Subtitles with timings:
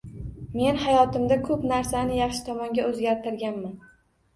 [0.59, 3.83] Men hayotimda ko’p narsani yaxshi tomonga o’zgartirganman.